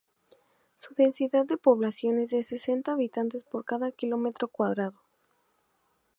[0.77, 4.99] Su densidad de población es de sesenta habitantes por cada kilómetro cuadrado.